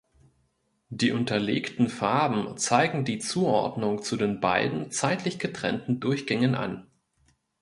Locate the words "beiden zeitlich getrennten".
4.39-5.99